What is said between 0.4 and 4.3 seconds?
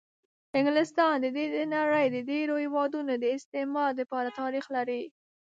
انګلستان د د نړۍ د ډېرو هېوادونو د استعمار دپاره